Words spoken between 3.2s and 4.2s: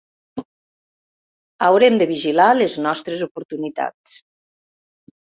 oportunitats.